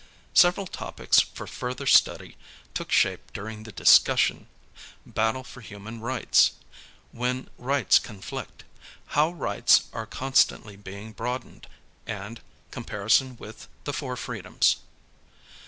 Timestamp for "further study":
1.45-2.35